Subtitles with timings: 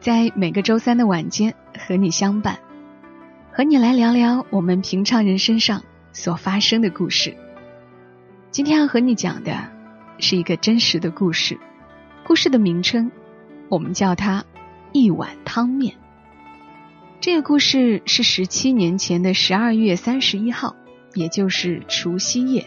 [0.00, 2.58] 在每个周三的晚间和你相伴，
[3.52, 5.82] 和你来聊聊我们平常人身上
[6.14, 7.36] 所发生的故事。
[8.50, 9.70] 今天要和你讲的
[10.18, 11.60] 是一个真实的故事，
[12.24, 13.12] 故事的名称
[13.68, 14.42] 我们叫它
[14.92, 15.94] “一碗汤面”。
[17.20, 20.76] 这个故事是十七年前的十二月三十一号，
[21.12, 22.64] 也就是除夕夜。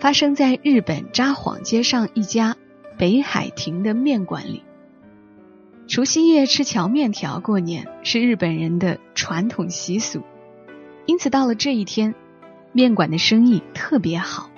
[0.00, 2.56] 发生在日本札幌街上一家
[2.96, 4.62] 北海亭的面馆里。
[5.90, 10.22] 除夕夜吃荞面条过年是日本人的传统习俗，
[11.04, 12.14] 因此到了这一天，
[12.70, 14.50] 面馆的生意特别好。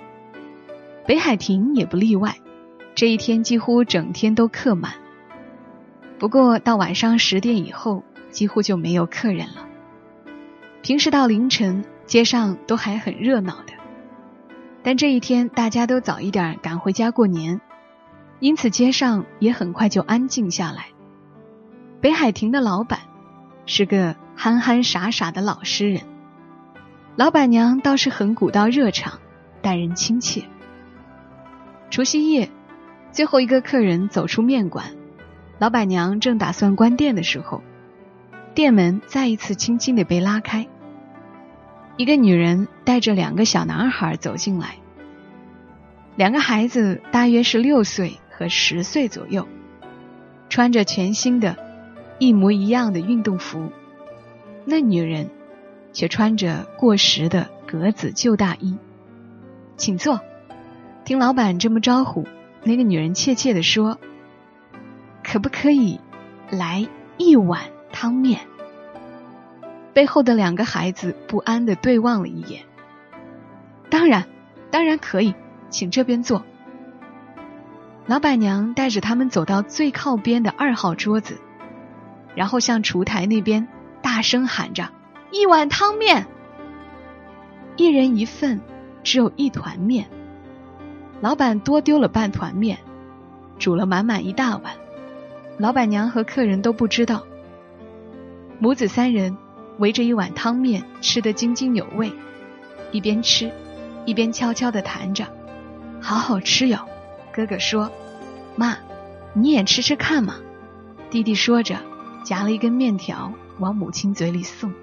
[1.07, 2.37] 北海亭也不例外，
[2.93, 4.93] 这一天几乎整天都客满。
[6.19, 9.67] 不过到晚上十点以后，几乎就没有客人了。
[10.83, 13.73] 平时到凌晨，街上都还很热闹的。
[14.83, 17.59] 但这一天大家都早一点赶回家过年，
[18.39, 20.92] 因此街上也很快就安静下来。
[22.03, 22.99] 北海亭的老板
[23.65, 26.01] 是个憨憨傻傻的老实人，
[27.15, 29.21] 老板娘倒是很古道热肠，
[29.61, 30.43] 待人亲切。
[31.89, 32.49] 除夕夜，
[33.13, 34.83] 最后一个客人走出面馆，
[35.59, 37.63] 老板娘正打算关店的时候，
[38.53, 40.67] 店门再一次轻轻的被拉开。
[41.95, 44.75] 一个女人带着两个小男孩走进来，
[46.17, 49.47] 两个孩子大约是六岁和十岁左右，
[50.49, 51.55] 穿着全新的、
[52.19, 53.71] 一模一样的运动服。
[54.65, 55.29] 那女人
[55.91, 58.77] 却穿着过时的格子旧大衣。
[59.77, 60.21] 请坐。
[61.05, 62.25] 听老板这么招呼，
[62.63, 63.99] 那个女人怯怯地说
[65.21, 65.99] ：“可不可以
[66.49, 66.87] 来
[67.17, 68.39] 一碗汤面？”
[69.93, 72.63] 背后的两个孩子不安的对望了一眼。
[73.89, 74.27] 当然，
[74.71, 75.35] 当然可以，
[75.69, 76.45] 请这边坐。
[78.05, 81.41] 老板娘带着他们走到最靠边的二号桌子，
[82.35, 83.67] 然后向厨台那边
[84.01, 84.89] 大声喊着
[85.31, 86.27] ：“一碗汤面，
[87.77, 88.61] 一人一份，
[89.03, 90.09] 只有一团面。”
[91.21, 92.77] 老板多丢了半团面，
[93.59, 94.73] 煮了满满一大碗。
[95.57, 97.23] 老板娘和客人都不知道。
[98.59, 99.37] 母子三人。
[99.79, 102.13] 围着一碗汤面吃得津津有味，
[102.91, 103.51] 一边吃，
[104.05, 105.25] 一边悄悄地谈着
[105.99, 106.77] ：“好好吃哟。”
[107.33, 107.91] 哥哥说
[108.55, 108.77] ：“妈，
[109.33, 110.35] 你也吃吃看嘛。”
[111.09, 111.75] 弟弟说着，
[112.23, 114.73] 夹了一根面条往母亲嘴里送。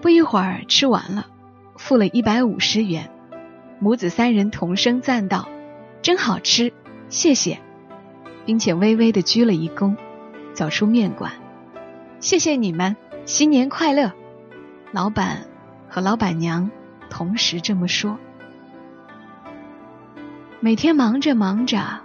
[0.00, 1.26] 不一会儿吃完了，
[1.76, 3.10] 付了一百五十元，
[3.78, 5.48] 母子三人同声赞道
[6.00, 6.72] ：“真好吃，
[7.08, 7.58] 谢谢！”
[8.46, 9.94] 并且微微的鞠了一躬，
[10.54, 11.32] 走出面馆。
[12.20, 12.96] 谢谢你们，
[13.26, 14.12] 新年快乐！
[14.92, 15.46] 老板
[15.88, 16.70] 和老板娘
[17.10, 18.18] 同时这么说。
[20.60, 22.00] 每天忙着忙着，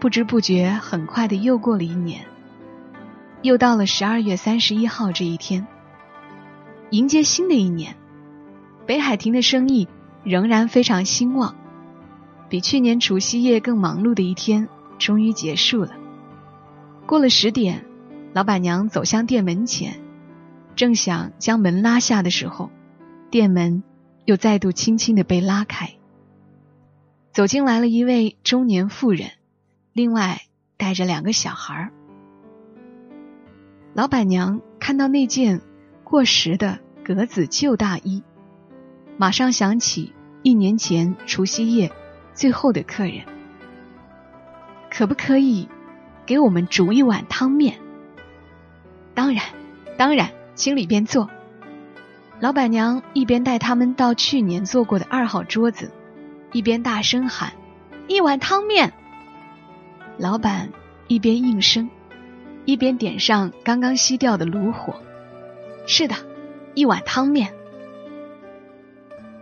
[0.00, 2.24] 不知不觉很快的又过了一年，
[3.42, 5.66] 又到了十二月三十一号这一天，
[6.90, 7.96] 迎接新的一年。
[8.86, 9.88] 北海亭的生意
[10.24, 11.54] 仍然非常兴旺，
[12.48, 14.68] 比去年除夕夜更忙碌的一天
[14.98, 15.92] 终于结束了。
[17.06, 17.84] 过了十点。
[18.32, 20.00] 老板娘走向店门前，
[20.76, 22.70] 正想将门拉下的时候，
[23.28, 23.82] 店门
[24.24, 25.94] 又再度轻轻的被拉开，
[27.32, 29.32] 走进来了一位中年妇人，
[29.92, 30.42] 另外
[30.76, 31.92] 带着两个小孩儿。
[33.92, 35.60] 老板娘看到那件
[36.04, 38.22] 过时的格子旧大衣，
[39.16, 41.90] 马上想起一年前除夕夜
[42.32, 43.24] 最后的客人，
[44.90, 45.68] 可不可以
[46.24, 47.80] 给我们煮一碗汤面？
[49.12, 49.44] 当然，
[49.96, 51.28] 当然，请里边坐。
[52.38, 55.90] 老板娘一边带他们到去年坐过的二号桌子，
[56.52, 57.52] 一边大声喊
[58.06, 58.92] ：“一碗汤面！”
[60.16, 60.70] 老板
[61.08, 61.90] 一边应声，
[62.70, 64.94] 一边点上刚刚熄掉的炉火。
[65.86, 66.14] 是的，
[66.74, 67.52] 一碗汤面。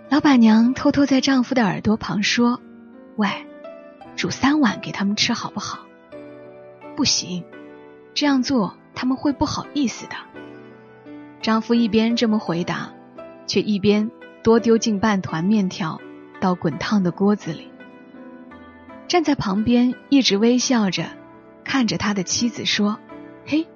[0.08, 2.58] 老板娘偷偷在丈夫的耳朵旁说
[3.16, 3.28] ：“喂，
[4.16, 5.80] 煮三碗给他们吃好不好？”
[6.96, 7.44] 不行，
[8.14, 8.75] 这样做。
[8.94, 10.16] 他们会不好意思的。
[11.40, 12.90] 丈夫一边这么回答，
[13.46, 14.10] 却一边
[14.42, 16.00] 多丢进半团面条
[16.40, 17.70] 到滚烫的锅子里。
[19.06, 21.04] 站在旁边一直微笑着
[21.62, 22.98] 看着他的妻子说
[23.50, 23.67] ：“嘿，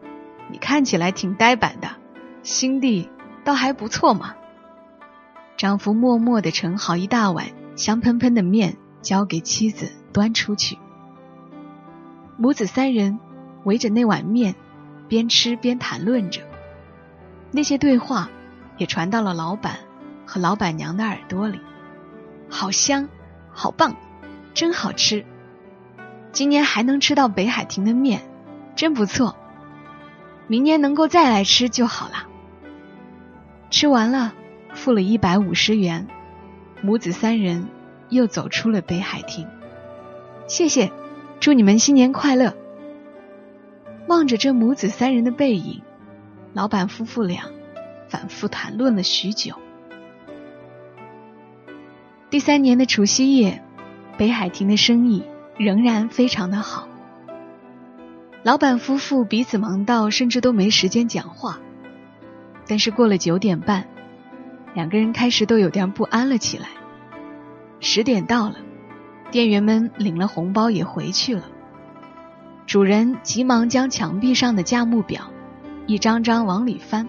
[0.51, 1.89] 你看起来挺呆板的，
[2.43, 3.09] 心地
[3.43, 4.35] 倒还不错嘛。
[5.57, 10.77] 丈夫默默地盛好一大碗香喷喷的面，交给妻子端出去。
[12.37, 13.19] 母子三人
[13.65, 14.55] 围着那碗面，
[15.09, 16.43] 边吃边谈论着。
[17.51, 18.29] 那些对话
[18.77, 19.79] 也传到了老板
[20.27, 21.59] 和老板娘的耳朵里。
[22.51, 23.09] 好香，
[23.51, 23.97] 好棒，
[24.53, 25.25] 真好吃！
[26.31, 28.21] 今年还能吃到北海亭的面，
[28.77, 29.35] 真不错。
[30.53, 32.29] 明年能够再来吃就好了。
[33.71, 34.35] 吃完了，
[34.75, 36.07] 付了一百五十元，
[36.83, 37.69] 母子三人
[38.11, 39.49] 又走出了北海亭。
[40.47, 40.93] 谢谢，
[41.41, 42.55] 祝你们新年快乐。
[44.09, 45.81] 望着这母子三人的背影，
[46.53, 47.45] 老板夫妇俩
[48.07, 49.55] 反复谈论了许久。
[52.29, 53.65] 第三年的除夕夜，
[54.19, 55.25] 北海亭的生意
[55.57, 56.92] 仍然非常的好。
[58.43, 61.61] 老板夫妇彼此忙到甚至都没时间讲话。
[62.67, 63.87] 但是过了九点半，
[64.75, 66.69] 两个人开始都有点不安了起来。
[67.81, 68.57] 十点到了，
[69.31, 71.45] 店员们领了红包也回去了。
[72.67, 75.31] 主人急忙将墙壁上的价目表
[75.87, 77.09] 一张张往里翻，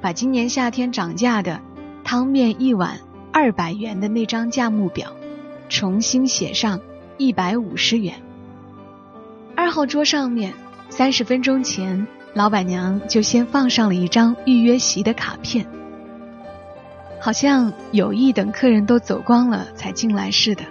[0.00, 1.60] 把今年夏天涨价的
[2.02, 2.98] 汤面一碗。
[3.36, 5.12] 二百元的那张价目表，
[5.68, 6.80] 重新写上
[7.18, 8.14] 一百五十元。
[9.74, 10.54] 二号桌上面，
[10.88, 15.66] 三十分钟前，老板娘就先放上了一张预约席的卡片，
[17.20, 20.62] 好像有意等客人都走光了才进来似的。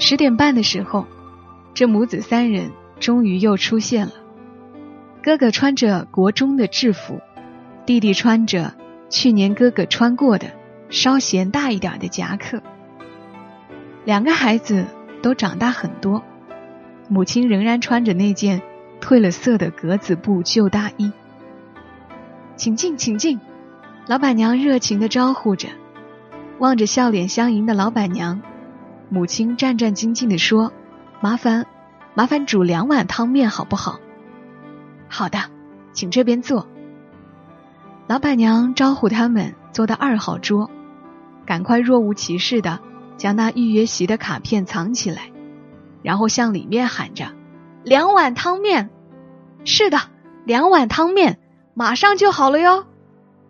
[0.00, 1.06] 十点半的时候，
[1.72, 4.12] 这母子三人终于又出现了。
[5.22, 7.20] 哥哥穿着国中的制服，
[7.86, 8.74] 弟弟穿着
[9.08, 10.48] 去年哥哥穿过的。
[10.90, 12.60] 稍嫌大一点的夹克，
[14.04, 14.84] 两个孩子
[15.22, 16.24] 都长大很多，
[17.08, 18.62] 母亲仍然穿着那件
[19.00, 21.10] 褪了色的格子布旧大衣。
[22.56, 23.40] 请进，请进，
[24.06, 25.68] 老板娘热情的招呼着。
[26.58, 28.42] 望着笑脸相迎的老板娘，
[29.08, 30.72] 母亲战战兢兢的说
[31.22, 31.66] ：“麻烦，
[32.14, 34.00] 麻烦煮两碗汤面好不好
[35.08, 35.38] ？”“好的，
[35.92, 36.68] 请这边坐。”
[38.08, 40.68] 老板娘招呼他们坐到二号桌。
[41.46, 42.80] 赶快若无其事的
[43.16, 45.30] 将那预约席的卡片藏起来，
[46.02, 47.32] 然后向里面喊着
[47.84, 48.90] ：“两碗汤面。
[49.64, 49.98] ”“是的，
[50.44, 51.38] 两碗汤面，
[51.74, 52.86] 马上就好了哟。”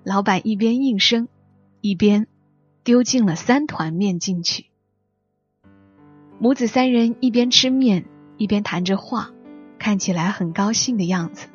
[0.05, 1.29] 老板一边应声，
[1.81, 2.27] 一边
[2.85, 4.67] 丢进了三团面进去。
[6.39, 8.07] 母子三人一边吃面
[8.37, 9.31] 一边谈着话，
[9.79, 11.49] 看起来很高兴的样子。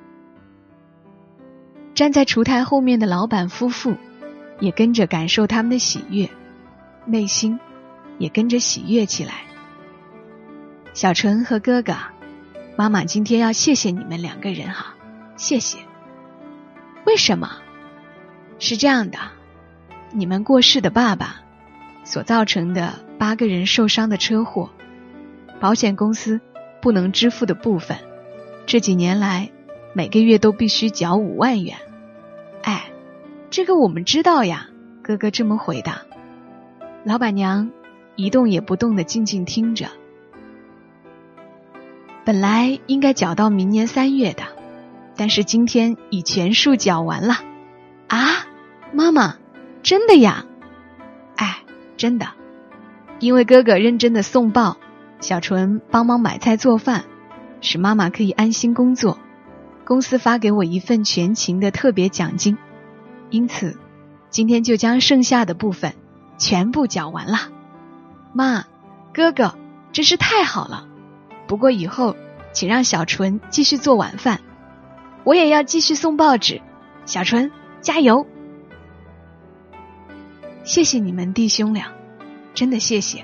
[1.93, 3.95] 站在厨台后面的老板夫妇。
[4.59, 6.29] 也跟着感受他们的喜悦，
[7.05, 7.59] 内心
[8.17, 9.41] 也跟着喜悦起来。
[10.93, 11.95] 小纯和哥哥，
[12.77, 14.95] 妈妈今天要谢谢你们两个人哈，
[15.35, 15.79] 谢谢。
[17.05, 17.49] 为什么？
[18.59, 19.17] 是这样的，
[20.11, 21.41] 你们过世的爸爸
[22.03, 24.69] 所造成的八个人受伤的车祸，
[25.59, 26.39] 保险公司
[26.79, 27.97] 不能支付的部分，
[28.67, 29.49] 这几年来
[29.93, 31.77] 每个月都必须缴五万元。
[32.61, 32.89] 哎。
[33.49, 34.67] 这个我们知道呀，
[35.03, 36.01] 哥哥这么回答。
[37.03, 37.69] 老板娘
[38.15, 39.89] 一动也不动的静静听着。
[42.25, 44.43] 本来应该缴到明年三月的，
[45.17, 47.35] 但是今天已全数缴完了。
[48.07, 48.45] 啊，
[48.93, 49.35] 妈妈，
[49.81, 50.45] 真的呀？
[51.35, 51.63] 哎，
[51.97, 52.27] 真的，
[53.19, 54.77] 因为哥哥认真的送报，
[55.19, 57.03] 小纯帮忙买菜做饭，
[57.59, 59.17] 使妈妈可以安心工作，
[59.83, 62.57] 公司发给我一份全勤的特别奖金。
[63.29, 63.77] 因此，
[64.29, 65.93] 今天就将剩下的部分
[66.37, 67.49] 全部缴完了。
[68.31, 68.65] 妈，
[69.13, 69.55] 哥哥，
[69.91, 70.87] 真是太好了。
[71.53, 72.15] 不过以后
[72.51, 74.41] 请让小纯继续做晚饭，
[75.23, 76.59] 我也要继续送报纸。
[77.05, 78.25] 小纯，加油！
[80.63, 81.93] 谢谢你们弟兄俩，
[82.55, 83.23] 真的谢谢。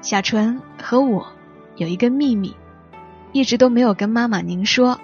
[0.00, 1.28] 小纯和我
[1.76, 2.56] 有一个秘密，
[3.30, 4.98] 一直都没有跟妈妈您说，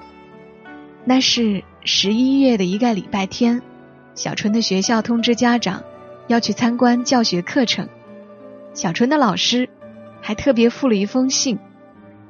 [1.05, 1.63] 那是。
[1.85, 3.63] 十一月的一个礼拜天，
[4.17, 5.85] 小纯的学校通知家长
[6.27, 7.89] 要去参观教学课程。
[8.75, 9.69] 小纯的老师
[10.23, 11.59] 还特别附了一封信，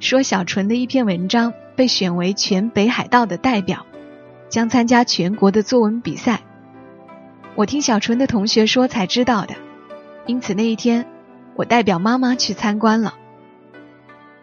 [0.00, 3.86] 说小纯的一篇文章被选为全北海道的代表，
[4.48, 6.40] 将参加全国的作文比赛。
[7.54, 9.54] 我听小纯的同学说才知道的，
[10.26, 11.06] 因此那一天
[11.54, 13.14] 我代表妈妈去参观了。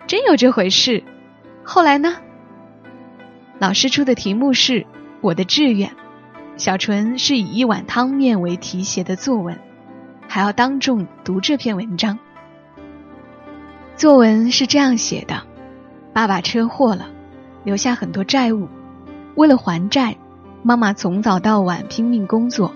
[0.07, 1.03] 真有这回事？
[1.63, 2.15] 后来呢？
[3.57, 4.85] 老师出的题目是。
[5.21, 5.91] 我的志愿，
[6.55, 9.59] 小纯是以一碗汤面为题写的作文，
[10.29, 12.17] 还要当众读这篇文章。
[13.99, 15.43] 作文是这样写的：
[16.13, 17.09] 爸爸车祸了，
[17.65, 18.69] 留下很多债务。
[19.35, 20.15] 为了还债，
[20.63, 22.73] 妈妈从早到晚拼命工作，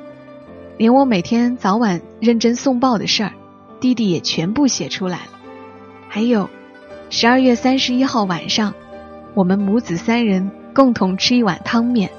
[0.78, 3.32] 连我每天早晚认真送报的事儿，
[3.80, 5.32] 弟弟也全部写出来了。
[6.10, 6.50] 还有，
[7.10, 8.74] 十二月三十一号晚上，
[9.34, 12.12] 我们母子三人共同吃一碗汤面，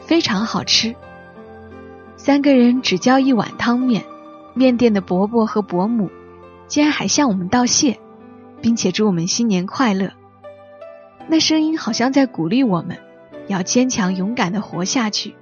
[0.00, 0.96] 非常好吃。
[2.16, 4.02] 三个人只叫一碗汤面，
[4.54, 6.10] 面店的伯伯和伯母
[6.66, 7.98] 竟然还向我们道谢，
[8.60, 10.12] 并且祝我们新年快乐。
[11.28, 12.98] 那声音好像在鼓励我们。
[13.48, 15.36] 要坚强勇敢的活下去，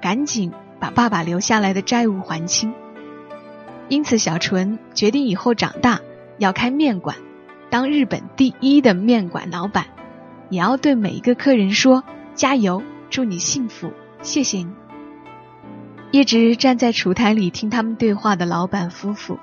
[0.00, 2.72] 赶紧把爸爸留下来的债务还清。
[3.88, 6.00] 因此，小纯决定以后长大
[6.38, 7.16] 要开面馆，
[7.68, 9.86] 当日本第一的面馆老板，
[10.48, 12.04] 也要对每一个客人说
[12.36, 13.90] ：“加油，祝你幸福，
[14.22, 14.70] 谢谢你。”
[16.12, 19.40] 一直站在厨台里听他们对话的老板夫妇，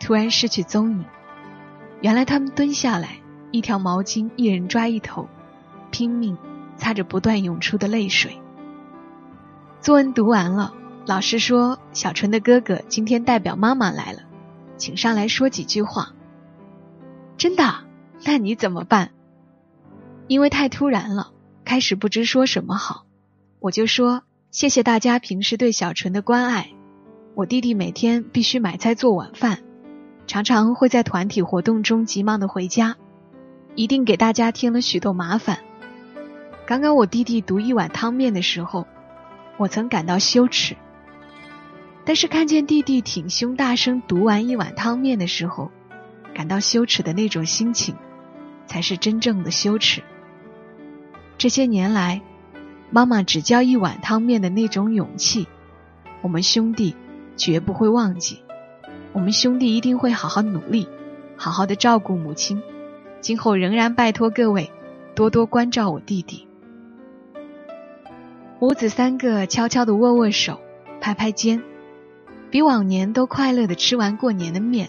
[0.00, 1.04] 突然失去踪影。
[2.02, 3.16] 原来他们蹲下来，
[3.50, 5.26] 一条毛巾，一人抓一头，
[5.90, 6.36] 拼命。
[6.74, 8.40] 擦着不断涌出的泪水。
[9.80, 10.74] 作文读完了，
[11.06, 14.22] 老师说：“小纯的哥哥今天代表妈妈来了，
[14.78, 16.12] 请上来说几句话。”
[17.38, 17.84] 真的？
[18.24, 19.10] 那你怎么办？
[20.26, 21.30] 因为太突然了，
[21.64, 23.04] 开始不知说什么好。
[23.60, 26.70] 我就说：“谢谢大家平时对小纯的关爱。
[27.36, 29.62] 我弟弟每天必须买菜做晚饭，
[30.26, 32.96] 常常会在团体活动中急忙的回家，
[33.74, 35.58] 一定给大家添了许多麻烦。”
[36.64, 38.86] 刚刚我弟弟读一碗汤面的时候，
[39.58, 40.76] 我曾感到羞耻。
[42.04, 45.70] 但是看见弟弟挺胸大声读完一碗汤面的时候，
[46.34, 47.96] 感到羞耻的那种心情，
[48.66, 50.02] 才是真正的羞耻。
[51.36, 52.22] 这些年来，
[52.90, 55.46] 妈妈只教一碗汤面的那种勇气，
[56.22, 56.96] 我们兄弟
[57.36, 58.42] 绝不会忘记。
[59.12, 60.88] 我们兄弟一定会好好努力，
[61.36, 62.62] 好好的照顾母亲。
[63.20, 64.70] 今后仍然拜托各位
[65.14, 66.48] 多多关照我弟弟。
[68.58, 70.60] 母子三个悄悄地握握手，
[71.00, 71.62] 拍拍肩，
[72.50, 74.88] 比往年都快乐地吃完过年的面，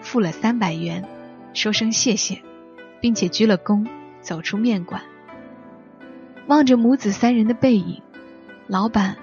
[0.00, 1.04] 付了三百元，
[1.52, 2.42] 说声谢谢，
[3.00, 3.86] 并且鞠了躬，
[4.20, 5.00] 走出面馆。
[6.48, 8.02] 望着母子三人的背影，
[8.66, 9.16] 老板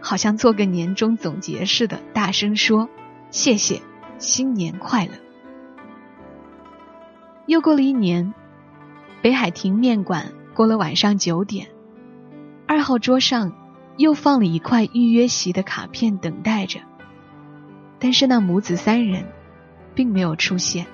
[0.00, 2.88] 好像做个年终总结似的，大声说
[3.30, 3.80] ：“谢谢，
[4.18, 5.12] 新年快乐。”
[7.46, 8.32] 又过了一年，
[9.22, 11.68] 北海亭面馆过了晚上九点。
[12.66, 13.52] 二号桌上
[13.96, 16.80] 又放了一块预约席的卡片，等待着。
[17.98, 19.26] 但是那母子三人
[19.94, 20.86] 并没有出现。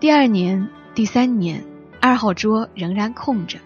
[0.00, 1.62] 第二年、第三年，
[2.00, 3.58] 二号桌仍然空着，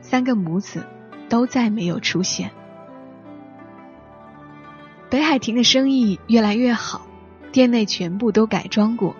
[0.00, 0.84] 三个母子
[1.28, 2.50] 都再没有出现。
[5.10, 7.06] 北海亭的生意越来越好，
[7.52, 9.14] 店内全部都改装过，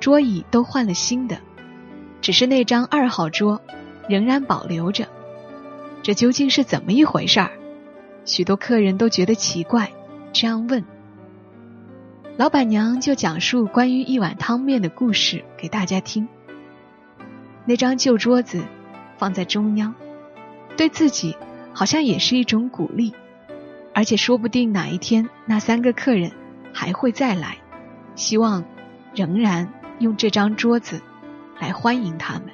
[0.00, 1.38] 桌椅都换了新的，
[2.20, 3.60] 只是那张二号桌。
[4.08, 5.06] 仍然保留着，
[6.02, 7.52] 这究竟是怎么一回事儿？
[8.24, 9.92] 许多客人都觉得奇怪，
[10.32, 10.84] 这样问。
[12.36, 16.26] 老板娘就讲述关于一碗汤面的故事给大家听。
[17.64, 18.64] 那张旧桌子
[19.18, 19.94] 放在中央，
[20.76, 21.36] 对自己
[21.72, 23.14] 好像也是一种鼓励，
[23.94, 26.32] 而且说不定哪一天那三个客人
[26.72, 27.58] 还会再来，
[28.14, 28.64] 希望
[29.14, 31.02] 仍然用这张桌子
[31.60, 32.44] 来欢迎他们。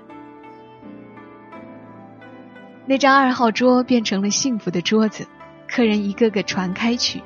[2.87, 5.27] 那张二号桌变成了幸福的桌子，
[5.69, 7.23] 客人一个个传开去。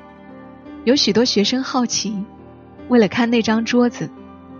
[0.83, 2.23] 有许多学生好奇，
[2.89, 4.11] 为了看那张桌子，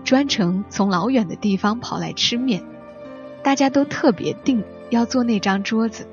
[0.02, 2.64] 专程从老远的地方跑来吃面。
[3.42, 6.08] 大家都特别定要坐那张桌子。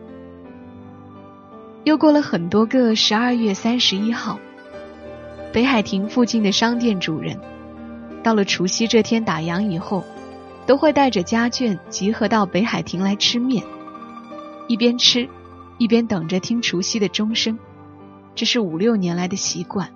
[1.84, 4.40] 又过了很多个十二月三十一号，
[5.52, 7.40] 北海亭附近的商店主人，
[8.22, 10.04] 到了除夕这天打烊以后，
[10.68, 13.64] 都会带着家眷集合到北海亭来吃面。
[14.68, 15.28] 一边吃，
[15.80, 17.58] 一边等着听除夕的钟声，
[18.36, 19.90] 这是五六年来的习惯。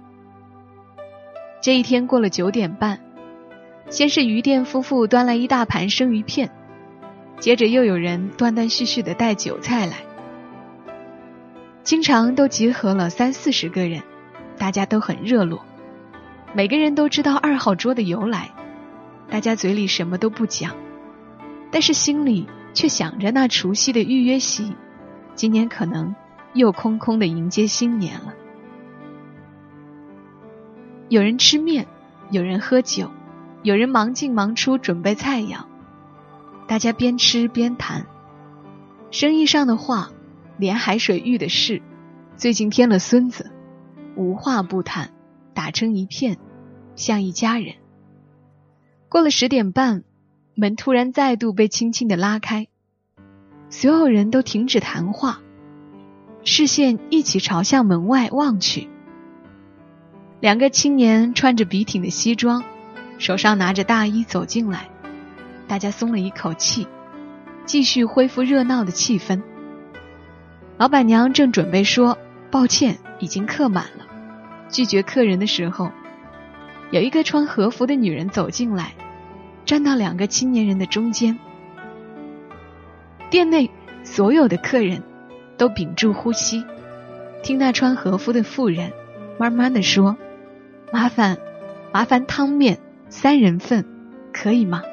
[1.61, 2.99] 这一天过了九点半，
[3.91, 6.49] 先是鱼店夫妇端来一大盘生鱼片，
[7.39, 9.97] 接着又有人断断续续的带酒菜来，
[11.85, 14.03] 经常都集合了三四十个人，
[14.57, 15.61] 大家都很热络，
[16.53, 18.51] 每个人都知道二号桌的由来，
[19.29, 20.75] 大家嘴里什么都不讲，
[21.71, 22.47] 但是心里。
[22.75, 24.75] 却想着那除夕的预约席，
[25.33, 26.13] 今年可能
[26.53, 28.33] 又空空的迎接新年了。
[31.07, 31.87] 有人吃面，
[32.31, 33.09] 有人喝酒，
[33.63, 35.59] 有人忙进忙出准备菜肴，
[36.67, 38.05] 大家边吃边谈
[39.09, 40.09] 生意上的话，
[40.57, 41.81] 连海水浴的事，
[42.35, 43.51] 最近添了孙子，
[44.15, 45.11] 无话不谈，
[45.53, 46.37] 打成一片，
[46.95, 47.75] 像一家人。
[49.09, 50.03] 过了十点半。
[50.57, 52.69] 门突然再度被轻轻的拉开，
[53.69, 55.41] 所有人都停止谈话，
[56.45, 58.87] 视线一起朝向门外望去。
[60.39, 62.63] 两个青年穿着笔挺的西装，
[63.17, 64.87] 手上拿着大衣走进来，
[65.67, 66.87] 大家松了一口气，
[67.65, 69.41] 继续恢复热闹的气氛。
[70.77, 72.17] 老板娘正准备说
[72.51, 74.05] 抱歉，已经客满了，
[74.67, 75.89] 拒绝客人的时候，
[76.91, 78.93] 有一个穿和服的女人走进来，
[79.65, 81.39] 站到两个青年人的中间。
[83.29, 83.71] 店内
[84.03, 85.01] 所有的客人
[85.57, 86.65] 都屏住呼吸，
[87.41, 88.91] 听那穿和服的妇人
[89.37, 90.17] 慢慢的说。
[90.91, 91.37] 麻烦，
[91.93, 92.79] 麻烦汤面
[93.09, 93.85] 三人份，
[94.31, 94.83] 可以吗？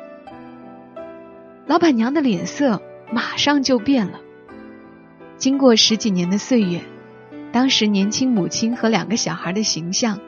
[1.66, 2.80] 老板娘的脸色
[3.12, 4.20] 马上就变了。
[5.42, 6.82] 经过十几年的岁月，
[7.50, 10.20] 当时年轻母亲和两个小孩的形象，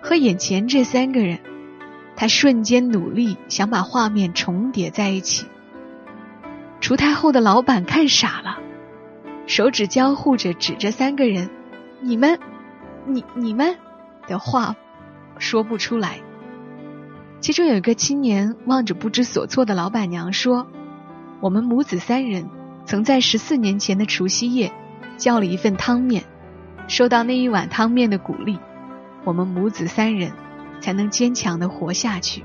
[0.00, 1.40] 和眼前这三个人，
[2.14, 5.46] 他瞬间努力想把画面重叠在一起。
[6.80, 8.60] 出太后的老板看傻了，
[9.48, 11.50] 手指交互着指着三个人
[11.98, 12.38] ：“你们，
[13.04, 13.76] 你你们
[14.28, 14.76] 的话。”
[15.38, 16.20] 说不出来。
[17.40, 20.68] 其中有一个青年望着不知所措的老板娘说
[21.42, 22.48] ：“我们母子三人
[22.92, 24.70] 曾在十四年前的除夕夜
[25.16, 26.24] 叫了一份汤面，
[26.88, 28.58] 受到那一碗汤面的鼓励，
[29.24, 30.30] 我们母子三人
[30.78, 32.44] 才能坚强的活下去。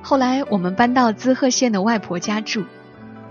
[0.00, 2.64] 后来我们搬到滋贺县的外婆家住。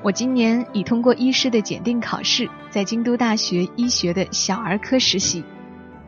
[0.04, 5.44] 我今年已通过医师的检定考试，在京都大学医学的小儿科实习。”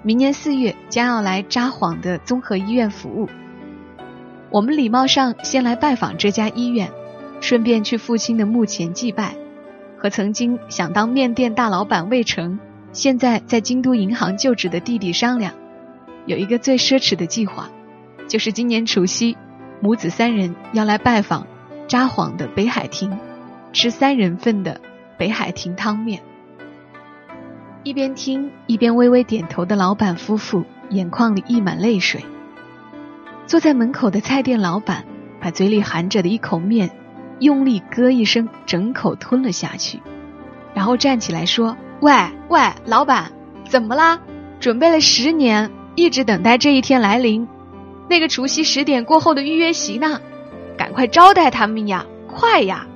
[0.06, 3.28] 明年四月将要来札幌的综合医院服务。
[4.52, 6.92] 我们礼貌上先来拜访这家医院，
[7.42, 9.36] 顺便去父亲的墓前祭拜，
[10.02, 12.58] 和曾经想当面店大老板魏成，
[12.92, 15.54] 现在在京都银行就职的弟弟商量，
[16.26, 17.70] 有一个最奢侈的计划，
[18.28, 19.38] 就是今年除夕，
[19.80, 21.46] 母子三人要来拜访
[21.88, 23.16] 札幌的北海亭，
[23.74, 24.82] 吃三人份的
[25.20, 26.20] 北海亭汤面。
[27.84, 32.26] 一边听一边微微点头的老板夫妇，眼眶里溢满泪水。
[33.46, 35.06] 坐在门口的菜店老板，
[35.40, 36.90] 把嘴里含着的一口面，
[37.42, 40.00] 用力咯一声，整口吞了下去，
[40.74, 42.14] 然后站起来说：“喂
[42.48, 43.34] 喂，老板，
[43.68, 44.20] 怎么啦？
[44.62, 47.46] 准备了十年，一直等待这一天来临。
[48.08, 50.22] 那个除夕十点过后的预约席呢？
[50.78, 52.88] 赶快招待他们呀，快呀！”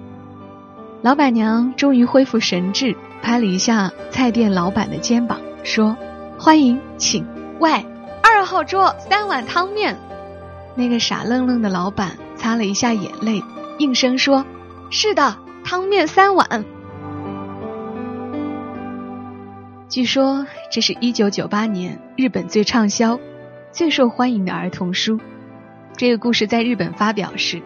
[1.04, 2.96] 老板娘终于恢复神智。
[3.22, 5.98] 拍了一下菜店老板的肩膀，说
[6.38, 7.26] ：“欢迎，请。
[7.58, 7.84] 喂，
[8.22, 9.98] 二号桌三碗汤面。”
[10.78, 13.44] 那个傻愣愣的老板擦了一下眼泪，
[13.78, 14.46] 应声说
[14.90, 16.64] ：“是的，汤面三碗。”
[19.90, 23.20] 据说这是一九九八年日本最畅销、
[23.72, 25.20] 最受欢迎的儿童书。
[25.96, 27.62] 这个故事在日本发表时，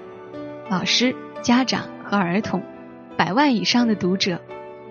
[0.70, 2.62] 老师、家长和儿童
[3.18, 4.42] 百万以上的读者。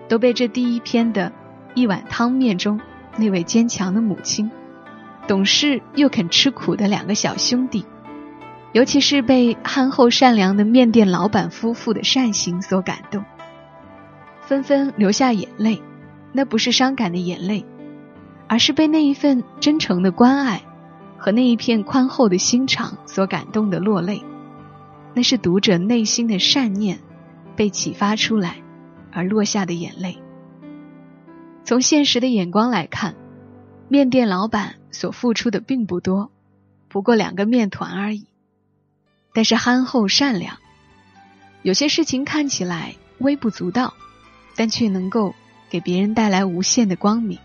[0.09, 1.31] 都被这第一篇的
[1.75, 2.81] 一碗汤面中
[3.15, 4.49] 那位坚强的母亲、
[5.27, 7.85] 懂事又肯吃苦的两个小兄弟，
[8.73, 13.23] 尤其是被憨厚善良的面店老板夫妇的善行所感动，
[14.41, 15.81] 纷纷流下眼泪。
[16.31, 17.65] 那不是伤感的眼泪，
[18.47, 20.61] 而是被那一份真诚的关爱
[21.17, 24.23] 和那一片宽厚的心肠所感动的落泪。
[25.13, 26.99] 那是读者内心的善念
[27.55, 28.57] 被启发出来。
[29.11, 30.19] 而落下的眼泪。
[31.63, 33.15] 从现实的眼光来看，
[33.87, 36.29] 面店老板所付出的并不多，
[36.89, 38.27] 不过两个面团而已。
[39.39, 40.57] 但是憨厚善良，
[41.61, 43.93] 有些事情看起来微不足道，
[44.57, 45.33] 但却能够
[45.69, 47.39] 给别人带来无限的光明。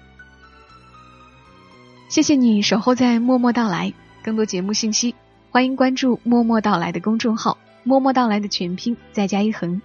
[2.08, 5.14] 谢谢你守候在默默到来，更多节目信息，
[5.52, 9.80] 欢迎关注默默到来的公众号“默默到来”的全拼再加一横。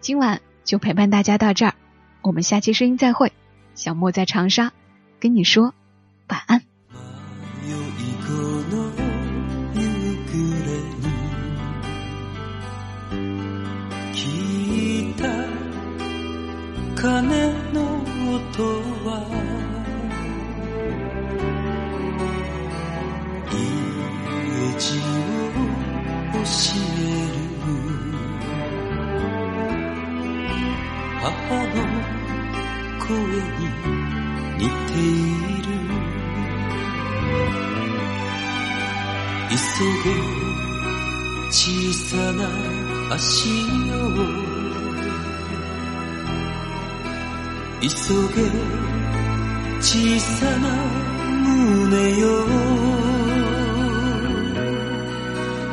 [0.00, 0.40] 今晚。
[0.64, 1.74] 就陪伴大家到这儿，
[2.22, 3.32] 我们下期声音再会。
[3.74, 4.70] 小莫在长沙
[5.18, 5.74] 跟你说
[6.28, 6.67] 晚安。
[18.58, 18.97] 母
[48.34, 48.36] げ
[49.80, 50.66] 小さな
[51.44, 52.24] 胸よ。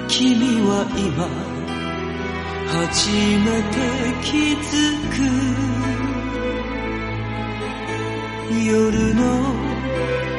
[0.08, 1.28] 君は今
[2.72, 3.76] 初めて
[4.24, 4.32] 気
[4.64, 4.70] づ
[5.12, 5.76] く。
[8.66, 9.22] 夜の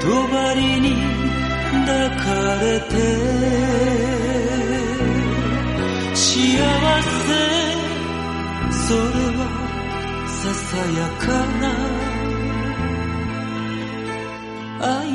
[0.00, 0.07] 帳
[0.55, 0.96] に
[1.87, 2.24] 抱か
[2.61, 2.92] れて
[6.14, 6.22] 幸
[7.02, 7.16] せ
[8.70, 9.00] それ
[9.37, 9.40] は
[10.26, 11.26] ささやか
[11.61, 11.95] な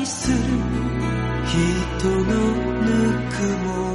[0.06, 0.38] する。
[1.46, 2.86] 人のぬ
[3.30, 3.91] くもり。